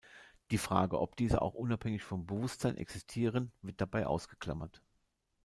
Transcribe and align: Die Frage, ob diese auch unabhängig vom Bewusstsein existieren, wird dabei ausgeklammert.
Die 0.49 0.57
Frage, 0.57 0.99
ob 0.99 1.15
diese 1.15 1.43
auch 1.43 1.53
unabhängig 1.53 2.01
vom 2.01 2.25
Bewusstsein 2.25 2.75
existieren, 2.75 3.51
wird 3.61 3.81
dabei 3.81 4.07
ausgeklammert. 4.07 4.81